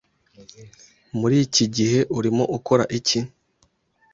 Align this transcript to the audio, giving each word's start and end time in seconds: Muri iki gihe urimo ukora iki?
Muri 1.19 1.35
iki 1.45 1.65
gihe 1.75 1.99
urimo 2.17 2.43
ukora 2.57 2.83
iki? 2.97 3.19